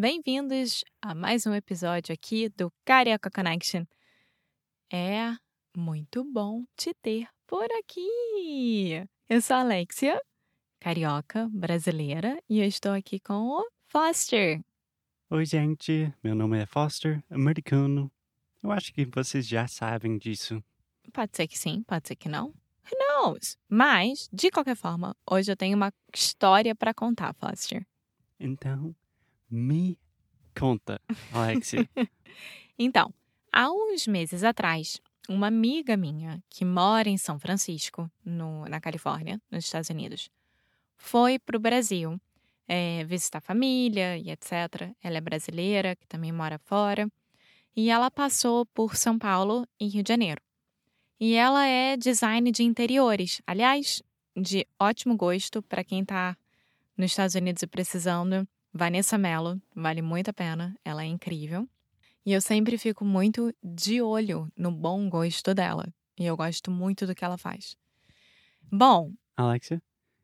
[0.00, 3.84] Bem-vindos a mais um episódio aqui do Carioca Connection.
[4.88, 5.34] É
[5.76, 9.04] muito bom te ter por aqui!
[9.28, 10.22] Eu sou a Alexia,
[10.78, 14.62] carioca, brasileira, e eu estou aqui com o Foster.
[15.30, 16.14] Oi, gente.
[16.22, 18.08] Meu nome é Foster, americano.
[18.62, 20.62] Eu acho que vocês já sabem disso.
[21.12, 22.54] Pode ser que sim, pode ser que não.
[22.84, 23.58] Who knows?
[23.68, 27.84] Mas, de qualquer forma, hoje eu tenho uma história para contar, Foster.
[28.38, 28.94] Então,
[29.50, 29.98] me
[30.58, 31.00] conta,
[31.32, 31.88] Alexia.
[32.80, 33.12] Então,
[33.52, 39.40] há uns meses atrás, uma amiga minha que mora em São Francisco, no, na Califórnia,
[39.50, 40.30] nos Estados Unidos,
[40.96, 42.20] foi para o Brasil
[42.68, 44.94] é, visitar a família e etc.
[45.02, 47.10] Ela é brasileira, que também mora fora,
[47.74, 50.40] e ela passou por São Paulo e Rio de Janeiro.
[51.18, 54.02] E ela é design de interiores, aliás,
[54.36, 56.36] de ótimo gosto para quem está
[56.96, 58.46] nos Estados Unidos e precisando.
[58.78, 61.68] Vanessa Mello, vale muito a pena, ela é incrível.
[62.24, 65.92] E eu sempre fico muito de olho no bom gosto dela.
[66.16, 67.76] E eu gosto muito do que ela faz.
[68.70, 69.82] Bom, Alexia,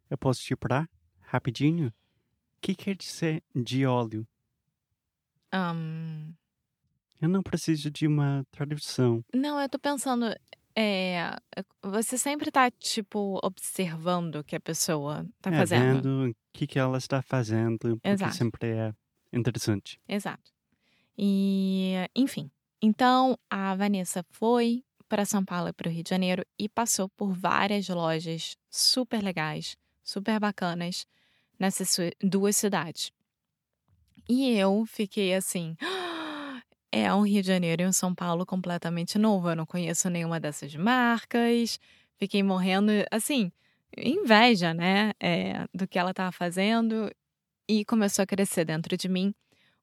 [0.09, 0.89] eu posso te parar
[1.19, 1.89] rapidinho?
[1.89, 1.93] O
[2.61, 4.25] que quer dizer de óleo?
[5.53, 6.33] ahn,
[7.21, 9.25] Eu não preciso de uma tradução.
[9.35, 10.27] não, eu tô pensando.
[10.77, 11.37] É,
[11.83, 16.03] você sempre tá, tipo, observando o que a pessoa tá é, fazendo.
[16.03, 18.35] vendo o que, que ela está fazendo, porque Exato.
[18.35, 18.93] sempre é
[19.33, 20.01] interessante.
[20.09, 20.53] Exato.
[21.17, 22.51] E, enfim.
[22.83, 27.09] Então, a Vanessa foi para São Paulo e para o Rio de Janeiro e passou
[27.11, 31.07] por várias lojas super legais, super bacanas
[31.59, 33.13] nessas duas cidades.
[34.29, 35.77] E eu fiquei assim.
[36.97, 39.51] É um Rio de Janeiro e um São Paulo completamente novo.
[39.51, 41.81] Eu não conheço nenhuma dessas marcas.
[42.17, 43.51] Fiquei morrendo, assim,
[43.99, 45.11] inveja, né?
[45.19, 47.11] é, do que ela estava fazendo.
[47.69, 49.35] E começou a crescer dentro de mim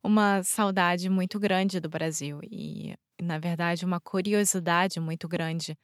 [0.01, 5.77] uma saudade muito grande do Brasil e, na verdade, uma curiosidade muito grande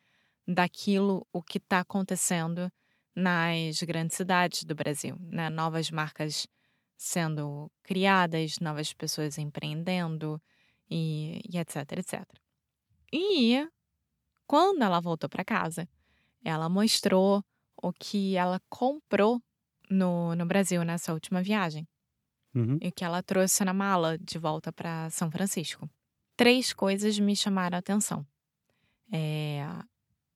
[0.48, 2.72] daquilo o que está acontecendo
[3.14, 5.50] nas grandes cidades do Brasil, né?
[5.50, 6.48] Novas marcas
[6.96, 10.42] sendo criadas, novas pessoas empreendendo
[10.90, 12.24] e, e etc, etc.
[13.12, 13.68] E
[14.46, 15.88] quando ela voltou para casa,
[16.44, 17.44] ela mostrou
[17.82, 19.42] o que ela comprou
[19.90, 21.88] no, no Brasil nessa última viagem
[22.56, 22.80] Uhum.
[22.82, 25.88] e que ela trouxe na mala de volta para São Francisco.
[26.36, 28.26] Três coisas me chamaram a atenção.
[29.12, 29.64] É,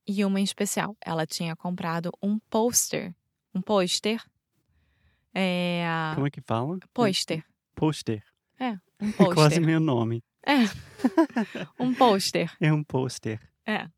[0.06, 3.12] E uma em especial, ela tinha comprado um pôster.
[3.52, 4.22] Um pôster.
[5.34, 5.84] É...
[6.14, 6.78] Como é que fala?
[6.92, 7.44] Pôster.
[7.74, 8.22] Pôster.
[9.00, 9.60] Um É quase pôster.
[9.62, 10.22] meu nome.
[10.44, 10.64] É.
[11.78, 12.50] Um pôster.
[12.60, 13.40] É um pôster.
[13.66, 13.88] É.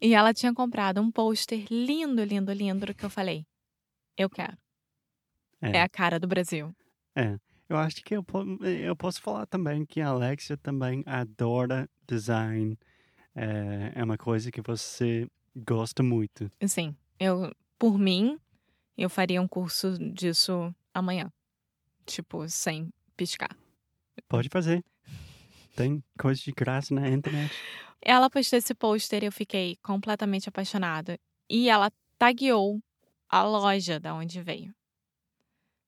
[0.00, 3.44] E ela tinha comprado um pôster lindo, lindo, lindo, que eu falei,
[4.16, 4.56] eu quero.
[5.60, 5.78] É.
[5.78, 6.74] É a cara do Brasil.
[7.68, 8.24] Eu acho que eu,
[8.62, 12.78] eu posso falar também que a Alexia também adora design.
[13.34, 16.50] É, é uma coisa que você gosta muito.
[16.62, 18.38] Assim, eu, por mim,
[18.96, 21.30] eu faria um curso disso amanhã.
[22.06, 23.54] Tipo, sem piscar.
[24.28, 24.82] Pode fazer.
[25.78, 27.54] Tem coisa de graça na internet.
[28.02, 31.16] Ela postou esse pôster e eu fiquei completamente apaixonada.
[31.48, 32.80] E ela tagueou
[33.28, 34.74] a loja da onde veio.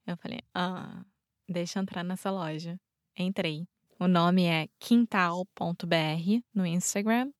[0.07, 1.05] Eu falei, ah,
[1.49, 2.79] deixa eu entrar nessa loja.
[3.19, 3.67] Entrei.
[3.99, 7.33] O nome é quintal.br no Instagram.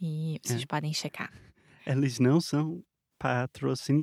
[0.00, 0.66] E vocês É.
[0.66, 1.30] podem checar.
[1.86, 2.82] Eles não são
[3.18, 4.00] patrocin...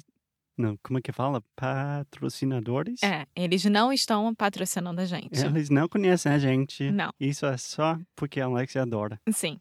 [0.57, 1.43] Não, como é que fala?
[1.55, 3.01] Patrocinadores?
[3.03, 5.39] É, eles não estão patrocinando a gente.
[5.43, 6.89] Eles não conhecem a gente.
[6.91, 7.11] Não.
[7.19, 9.19] Isso é só porque a Alexia adora.
[9.31, 9.59] Sim.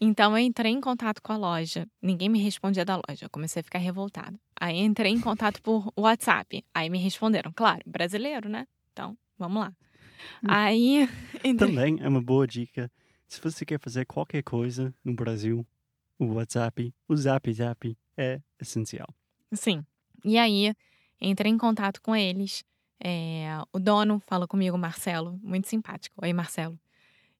[0.00, 1.86] Então eu entrei em contato com a loja.
[2.00, 3.24] Ninguém me respondia da loja.
[3.26, 4.38] Eu comecei a ficar revoltada.
[4.60, 6.64] Aí entrei em contato por WhatsApp.
[6.74, 8.66] Aí me responderam, claro, brasileiro, né?
[8.92, 9.72] Então, vamos lá.
[10.46, 11.08] Aí.
[11.44, 12.90] entrei- Também é uma boa dica.
[13.28, 15.66] Se você quer fazer qualquer coisa no Brasil,
[16.18, 19.08] o WhatsApp, o Zap Zap é essencial.
[19.52, 19.84] Sim.
[20.24, 20.74] E aí,
[21.20, 22.64] entrei em contato com eles.
[23.02, 26.14] É, o dono falou comigo, Marcelo, muito simpático.
[26.22, 26.78] Oi, Marcelo.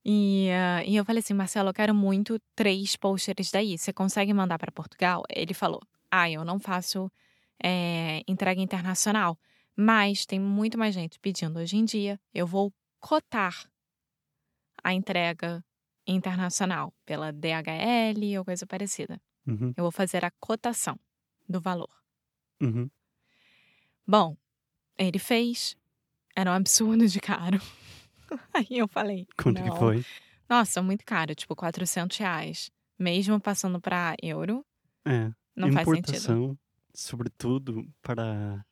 [0.05, 3.79] E, uh, e eu falei assim, Marcelo, eu quero muito três posters daí.
[3.79, 5.23] Você consegue mandar para Portugal?
[5.29, 5.81] Ele falou,
[6.11, 7.11] ah, eu não faço
[7.62, 9.38] é, entrega internacional,
[9.76, 12.20] mas tem muito mais gente pedindo hoje em dia.
[12.34, 13.70] Eu vou cotar
[14.82, 15.64] a entrega
[16.05, 19.20] internacional pela DHL ou coisa parecida.
[19.46, 19.73] Uhum.
[19.76, 20.99] Eu vou fazer a cotação
[21.49, 22.02] do valor.
[22.62, 22.88] Uhum.
[24.06, 24.37] Bom,
[24.99, 25.76] ele fez.
[26.35, 27.61] Era um absurdo de caro.
[28.55, 29.26] Aí eu falei.
[29.37, 29.70] Quanto não.
[29.73, 30.05] que foi?
[30.49, 32.70] Nossa, muito caro, tipo 400 reais.
[32.99, 34.64] Mesmo passando para euro,
[35.05, 35.31] É.
[35.56, 36.09] não faz sentido.
[36.11, 36.59] Importação,
[36.94, 38.65] sobretudo para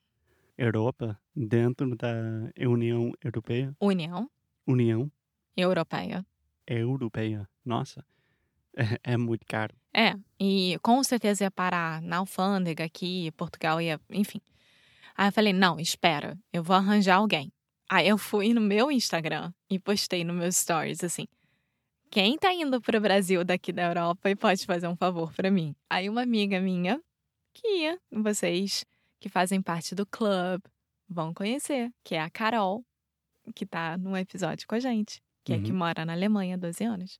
[0.56, 2.12] Europa, dentro da
[2.58, 3.74] União Europeia.
[3.80, 4.30] União
[4.66, 5.10] União
[5.56, 6.24] Europeia.
[6.66, 7.48] Europeia.
[7.64, 8.04] Nossa,
[8.76, 9.74] é, é muito caro.
[9.92, 14.40] É, e com certeza ia parar na alfândega aqui, Portugal ia, enfim.
[15.16, 17.52] Aí eu falei, não, espera, eu vou arranjar alguém.
[17.90, 21.26] Aí eu fui no meu Instagram e postei no meus stories assim:
[22.08, 25.74] quem tá indo pro Brasil daqui da Europa e pode fazer um favor para mim?
[25.88, 27.00] Aí uma amiga minha,
[27.52, 28.84] que ia, vocês
[29.20, 30.62] que fazem parte do club,
[31.08, 32.84] vão conhecer, que é a Carol,
[33.54, 35.78] que tá num episódio com a gente, que é que Uhum.
[35.78, 37.18] mora na Alemanha há 12 anos.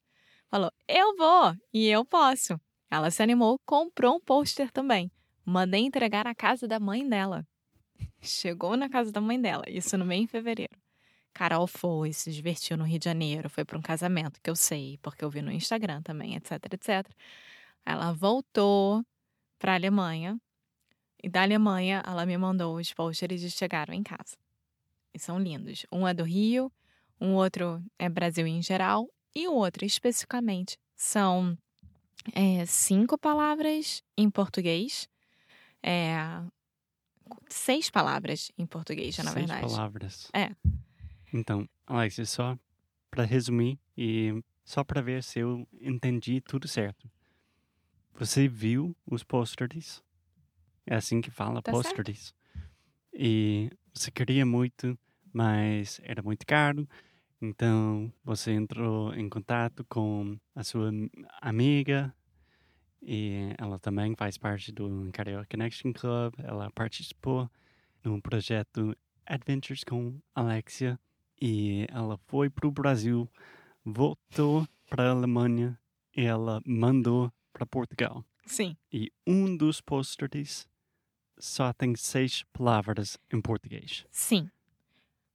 [0.51, 2.61] Falou: eu vou e eu posso.
[2.91, 5.11] Ela se animou, comprou um pôster também.
[5.45, 7.47] Mandei entregar na casa da mãe dela.
[8.21, 10.77] Chegou na casa da mãe dela, isso no meio de fevereiro.
[11.33, 14.99] Carol foi, se divertiu no Rio de Janeiro, foi para um casamento que eu sei,
[15.01, 17.09] porque eu vi no Instagram também, etc, etc.
[17.87, 19.05] Ela voltou
[19.57, 20.37] para a Alemanha
[21.23, 24.37] e da Alemanha ela me mandou os posters e chegaram em casa.
[25.15, 25.87] E são lindos.
[25.93, 26.73] Um é do Rio,
[27.21, 31.57] um outro é Brasil em geral e o outro especificamente são
[32.33, 35.09] é, cinco palavras em português,
[35.83, 36.17] é,
[37.49, 39.61] seis palavras em português, na Seis verdade.
[39.61, 40.29] palavras.
[40.33, 40.51] É.
[41.33, 42.59] Então, Alex, só
[43.11, 47.11] para resumir e só para ver se eu entendi tudo certo.
[48.15, 50.03] Você viu os posters?
[50.87, 52.35] É assim que fala, Tá posters.
[53.13, 54.99] E você queria muito,
[55.33, 56.89] mas era muito caro.
[57.43, 61.09] Então, você entrou em contato com a sua am-
[61.41, 62.15] amiga
[63.03, 66.35] e ela também faz parte do Carioca Connection Club.
[66.39, 67.51] Ela participou
[68.05, 68.95] no projeto
[69.25, 70.99] Adventures com Alexia
[71.41, 73.27] e ela foi para o Brasil,
[73.85, 75.79] voltou para a Alemanha
[76.15, 78.23] e ela mandou para Portugal.
[78.45, 78.77] Sim.
[78.93, 80.69] E um dos posters
[81.39, 84.51] só tem seis palavras em português, Sim.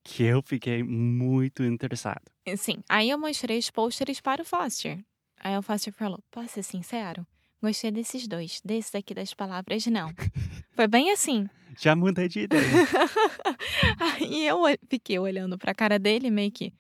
[0.06, 2.22] Que eu fiquei muito interessado.
[2.56, 2.78] Sim.
[2.88, 5.04] Aí eu mostrei os posters para o Foster.
[5.40, 7.26] Aí o Foster falou: Posso ser sincero?
[7.62, 8.62] Gostei desses dois.
[8.64, 10.14] Desse daqui das palavras, não.
[10.76, 11.50] Foi bem assim.
[11.78, 12.62] Já mudei de ideia.
[14.00, 14.60] Aí eu
[14.90, 16.72] fiquei olhando pra cara dele, meio que,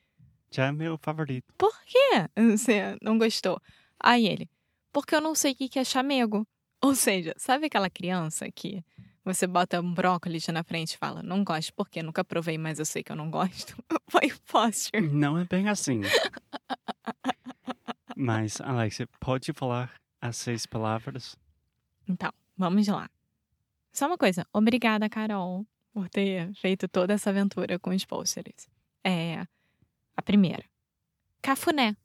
[0.52, 1.54] Já é meu favorito.
[1.58, 3.60] por quê você não gostou?
[4.00, 4.50] Aí ele,
[4.94, 6.48] porque eu não sei o que que é chamego.
[6.82, 8.84] Ou seja, sabe aquela criança que
[9.26, 12.86] você bota um brócolis na frente e fala, não gosto porque nunca provei, mas eu
[12.86, 13.76] sei que eu não gosto?
[14.08, 15.02] Foi o Foster.
[15.02, 16.02] Não é bem assim.
[18.16, 19.92] Mas, Alex, você pode falar
[20.22, 21.36] as seis palavras?
[22.08, 23.10] Então, vamos lá.
[23.92, 28.70] Só uma coisa, obrigada, Carol, por ter feito toda essa aventura com os posters.
[29.04, 29.46] É.
[30.16, 30.64] A primeira.
[31.42, 31.98] Cafuné.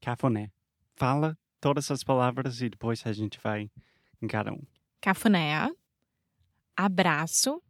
[0.00, 0.50] Cafuné.
[0.96, 3.70] Fala todas as palavras e depois a gente vai
[4.22, 4.62] em cada um.
[5.00, 5.70] Cafuné.
[6.76, 7.62] Abraço.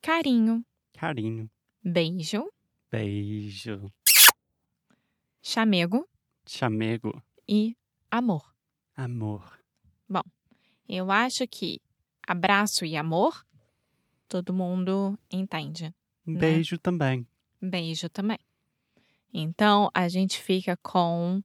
[0.00, 0.64] Carinho.
[0.94, 1.50] Carinho,
[1.84, 2.48] Beijo.
[2.90, 3.90] beijo,
[5.42, 6.08] Chamego.
[6.46, 7.76] chamego, E
[8.10, 8.54] amor.
[8.96, 9.58] amor.
[10.88, 11.80] Eu acho que
[12.26, 13.46] abraço e amor,
[14.28, 15.94] todo mundo entende.
[16.26, 16.38] Né?
[16.38, 17.26] Beijo também.
[17.60, 18.38] Beijo também.
[19.32, 21.42] Então, a gente fica com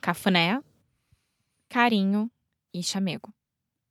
[0.00, 0.62] cafuné,
[1.68, 2.30] carinho
[2.72, 3.34] e chamego.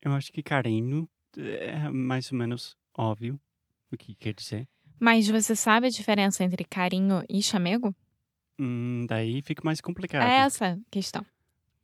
[0.01, 3.39] Eu acho que carinho é mais ou menos óbvio
[3.91, 4.67] o que quer dizer.
[4.99, 7.95] Mas você sabe a diferença entre carinho e chamego?
[8.59, 10.27] Hum, daí fica mais complicado.
[10.27, 11.25] É essa questão.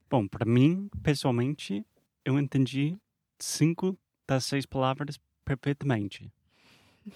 [0.09, 1.85] Bom, para mim, pessoalmente,
[2.25, 2.97] eu entendi
[3.39, 6.31] cinco das seis palavras perfeitamente.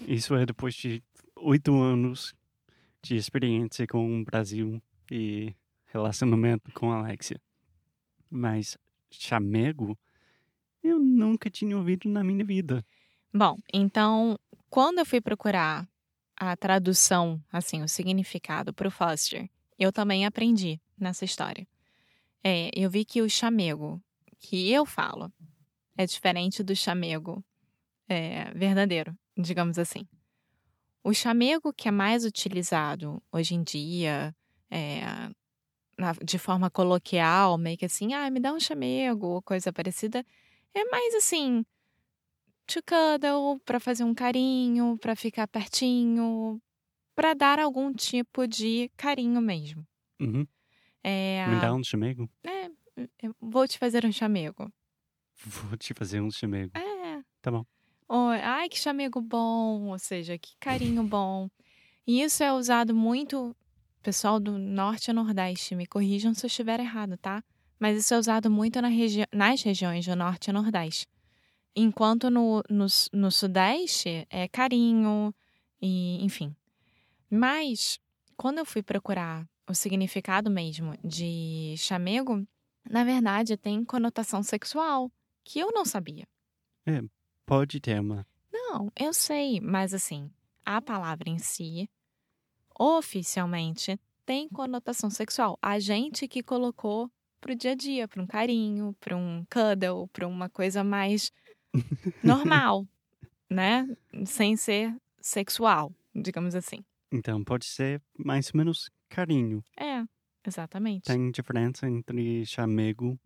[0.06, 1.02] Isso é depois de
[1.36, 2.34] oito anos
[3.02, 5.54] de experiência com o Brasil e
[5.86, 7.40] relacionamento com a Alexia.
[8.30, 8.76] Mas
[9.10, 9.98] chamego,
[10.82, 12.84] eu nunca tinha ouvido na minha vida.
[13.32, 14.38] Bom, então,
[14.70, 15.88] quando eu fui procurar
[16.36, 21.66] a tradução, assim, o significado para o Foster, eu também aprendi nessa história.
[22.42, 24.00] É, eu vi que o chamego,
[24.38, 25.32] que eu falo
[25.96, 27.44] é diferente do chamego
[28.08, 30.06] é, verdadeiro, digamos assim.
[31.02, 34.34] O chamego que é mais utilizado hoje em dia,
[34.70, 35.00] é,
[35.98, 40.24] na, de forma coloquial, meio que assim, ah, me dá um chamego, coisa parecida,
[40.74, 41.64] é mais assim,
[42.66, 46.60] to cuddle, para fazer um carinho, para ficar pertinho,
[47.14, 49.86] para dar algum tipo de carinho mesmo.
[50.20, 50.46] Uhum.
[51.02, 52.28] É, Me dá um chamego?
[52.44, 52.70] é,
[53.40, 54.70] vou te fazer um chamego.
[55.44, 56.76] Vou te fazer um chamego.
[56.76, 57.22] É.
[57.40, 57.64] Tá bom.
[58.08, 61.48] Ou, ai, que chamego bom, ou seja, que carinho bom.
[62.06, 63.54] E isso é usado muito,
[64.02, 67.44] pessoal do norte e nordeste, me corrijam se eu estiver errado, tá?
[67.78, 71.06] Mas isso é usado muito na regi nas regiões do norte e nordeste.
[71.74, 75.32] Enquanto no, no, no sudeste é carinho,
[75.80, 76.54] e enfim.
[77.30, 78.00] Mas,
[78.36, 82.46] quando eu fui procurar o significado mesmo de chamego,
[82.88, 85.10] na verdade tem conotação sexual,
[85.44, 86.26] que eu não sabia.
[87.46, 88.26] Pode ter uma.
[88.52, 90.30] Não, eu sei, mas assim,
[90.64, 91.88] a palavra em si,
[92.78, 95.58] oficialmente, tem conotação sexual.
[95.62, 100.26] A gente que colocou pro dia a dia, para um carinho, para um cuddle, para
[100.26, 101.32] uma coisa mais
[102.22, 102.86] normal,
[103.50, 103.88] né?
[104.26, 106.84] Sem ser sexual, digamos assim.
[107.12, 109.62] Então pode ser mais ou menos carinho.
[109.76, 110.04] É,
[110.46, 111.04] exatamente.
[111.04, 113.18] Tem diferença entre chamego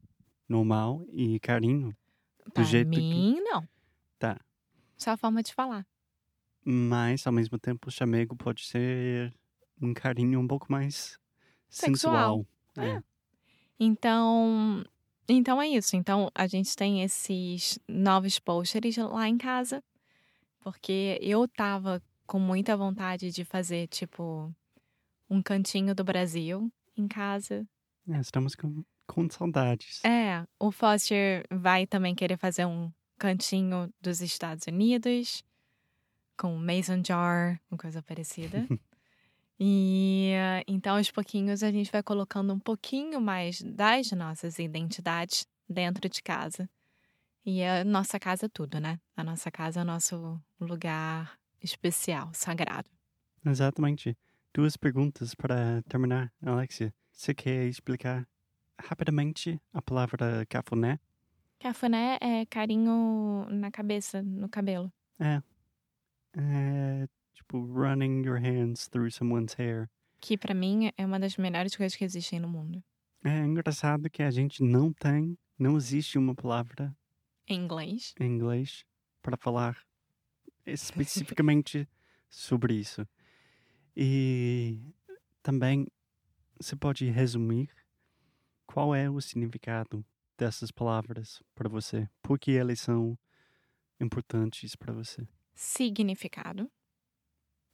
[0.49, 1.97] normal e carinho.
[2.53, 3.67] Pra jeito que- mim, não.
[4.19, 4.39] Tá.
[4.97, 5.87] Só a forma de falar.
[6.65, 9.35] Mas ao mesmo tempo o chamego pode ser
[9.81, 11.19] um carinho um pouco mais
[11.69, 12.47] Sexual.
[12.75, 12.97] sensual.
[12.99, 13.03] É.
[13.85, 14.85] Então,
[15.29, 15.97] então é isso.
[15.97, 19.83] Então a gente tem esses novos posters lá em casa,
[20.61, 24.55] porque eu tava com muita vontade de fazer tipo
[25.29, 27.67] um cantinho do Brasil em casa.
[28.09, 30.01] É, estamos com, com saudades.
[30.05, 35.45] É, o Foster vai também querer fazer um cantinho dos Estados Unidos
[36.37, 38.65] com mason jar, uma coisa parecida.
[39.65, 45.47] E eh, então aos pouquinhos a gente vai colocando um pouquinho mais das nossas identidades
[45.69, 46.69] dentro de casa.
[47.47, 48.99] E a nossa casa é tudo, né?
[49.17, 52.91] A nossa casa é o nosso lugar especial, sagrado.
[53.47, 54.19] Exatamente.
[54.53, 56.93] Duas perguntas para terminar, Alexia.
[57.13, 58.27] Você quer explicar
[58.81, 60.99] rapidamente a palavra cafuné?
[61.61, 64.93] Cafuné é carinho na cabeça, no cabelo.
[65.21, 65.41] É,
[67.35, 69.89] tipo, running your hands through someone's hair.
[70.21, 72.83] Que pra mim é uma das melhores coisas que existem no mundo.
[73.25, 76.95] É engraçado que a gente não tem, não existe uma palavra
[77.49, 78.15] Em inglês.
[78.21, 78.85] em inglês
[79.21, 79.77] para falar
[80.67, 81.89] especificamente
[82.29, 83.07] sobre isso.
[83.97, 84.79] E
[85.43, 85.87] também
[86.61, 87.69] você pode resumir
[88.67, 90.05] qual é o significado
[90.39, 92.09] dessas palavras para você?
[92.23, 93.19] Por que elas são
[94.01, 95.27] importantes para você?
[95.55, 96.71] Significado.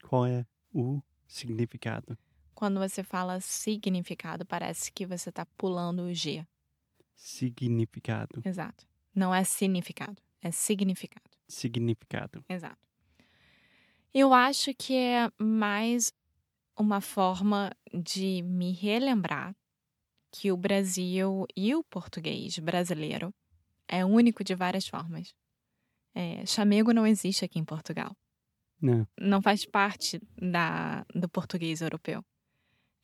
[0.02, 2.19] Qual é o significado?
[2.55, 6.47] Quando você fala significado, parece que você tá pulando o G.
[7.14, 8.43] Significado.
[8.45, 8.87] Exato.
[9.14, 11.31] Não é significado, é significado.
[11.47, 12.45] Significado.
[12.49, 12.78] Exato.
[14.12, 16.12] Eu acho que é mais
[16.76, 19.55] uma forma de me relembrar
[20.31, 23.35] que o Brasil e o português brasileiro
[23.87, 25.35] é único de várias formas.
[26.14, 28.17] É, chamego não existe aqui em Portugal.
[28.80, 29.06] Não.
[29.20, 32.25] Não faz parte da, do português europeu.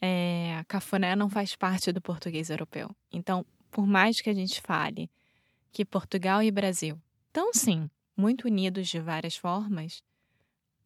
[0.00, 2.90] É, cafuné não faz parte do português europeu.
[3.12, 5.10] Então, por mais que a gente fale
[5.72, 10.02] que Portugal e Brasil estão sim muito unidos de várias formas,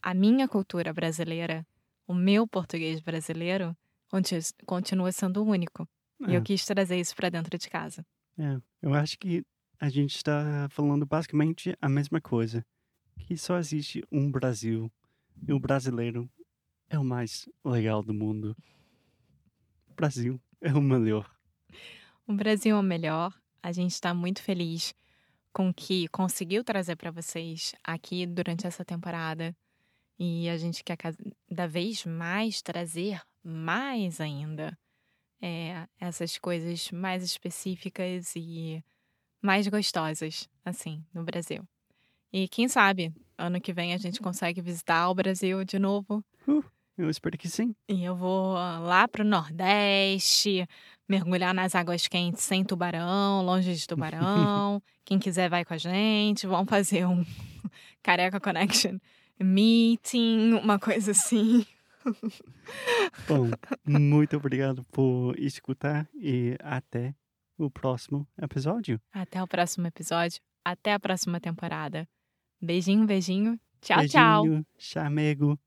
[0.02, 1.66] a minha cultura brasileira,
[2.06, 3.76] o meu português brasileiro,
[4.10, 5.86] conti- continua sendo único.
[6.26, 8.04] E eu É, quis trazer isso para dentro de casa.
[8.38, 8.58] é.
[8.80, 9.42] Eu acho que
[9.80, 12.64] a gente está falando basicamente a mesma coisa.
[13.26, 14.90] Que só existe um Brasil.
[15.46, 16.28] E o brasileiro
[16.88, 18.56] é o mais legal do mundo.
[19.88, 21.30] O Brasil é o melhor.
[22.26, 23.34] O Brasil é o melhor.
[23.62, 24.94] A gente está muito feliz
[25.52, 29.56] com o que conseguiu trazer para vocês aqui durante essa temporada.
[30.18, 34.76] E a gente quer cada vez mais trazer mais ainda
[35.40, 38.82] é, essas coisas mais específicas e
[39.40, 41.66] mais gostosas, assim, no Brasil.
[42.32, 46.22] E quem sabe, ano que vem a gente consegue visitar o Brasil de novo.
[46.96, 47.74] Eu espero que sim.
[47.88, 50.66] E eu vou ah, lá pro Nordeste,
[51.08, 54.82] mergulhar nas águas quentes sem tubarão, longe de tubarão.
[55.04, 56.46] Quem quiser vai com a gente.
[56.46, 57.24] Vamos fazer um
[58.02, 58.98] Careca Connection
[59.40, 61.64] meeting, uma coisa assim.
[63.28, 63.50] Bom,
[63.86, 67.14] muito obrigado por escutar e até
[67.56, 69.00] o próximo episódio.
[69.12, 70.40] Até o próximo episódio.
[70.64, 72.08] Até a próxima temporada.
[72.60, 73.58] Beijinho, beijinho.
[73.80, 74.64] Tchau, Beijinho, tchau.
[74.78, 75.58] Chamego.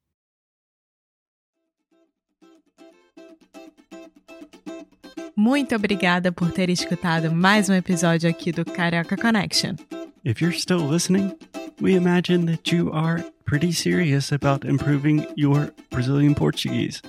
[5.35, 9.75] Muito obrigada por ter escutado mais um episódio aqui do Carioca Connection.
[10.23, 11.33] If you're still listening,
[11.79, 17.01] we imagine that you are pretty serious about improving your Brazilian Portuguese.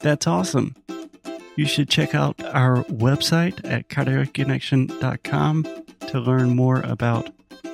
[0.00, 0.74] That's awesome.
[1.56, 5.64] You should check out our website at cariocaconnection.com
[6.08, 7.30] to learn more about